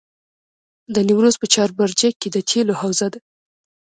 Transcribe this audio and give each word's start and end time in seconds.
د 0.93 0.95
نیمروز 1.07 1.35
په 1.39 1.47
چاربرجک 1.53 2.13
کې 2.21 2.29
د 2.31 2.37
تیلو 2.49 2.73
حوزه 2.81 3.07
ده. 3.13 3.19